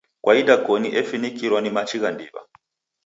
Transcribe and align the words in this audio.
Kwa 0.23 0.35
idakoni 0.35 0.95
efinikirwa 0.99 1.59
ni 1.61 1.69
machi 1.75 1.97
gha 2.01 2.09
ndiw'a. 2.13 2.41